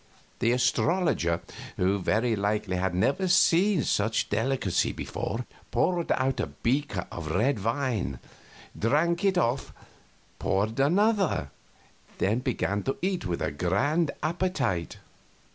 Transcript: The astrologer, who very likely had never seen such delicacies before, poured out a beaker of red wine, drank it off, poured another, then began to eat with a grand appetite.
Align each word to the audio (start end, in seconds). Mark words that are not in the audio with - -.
The 0.39 0.51
astrologer, 0.51 1.41
who 1.77 1.99
very 1.99 2.35
likely 2.35 2.77
had 2.77 2.95
never 2.95 3.27
seen 3.27 3.83
such 3.83 4.31
delicacies 4.31 4.95
before, 4.95 5.45
poured 5.69 6.11
out 6.13 6.39
a 6.39 6.47
beaker 6.47 7.05
of 7.11 7.29
red 7.29 7.63
wine, 7.63 8.17
drank 8.75 9.23
it 9.23 9.37
off, 9.37 9.71
poured 10.39 10.79
another, 10.79 11.51
then 12.17 12.39
began 12.39 12.81
to 12.81 12.97
eat 13.03 13.27
with 13.27 13.43
a 13.43 13.51
grand 13.51 14.09
appetite. 14.23 14.97